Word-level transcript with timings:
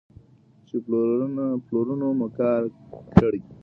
چې 0.67 0.75
پلرونو 1.67 2.07
مو 2.17 2.27
کار 2.37 2.61
کړی. 3.19 3.41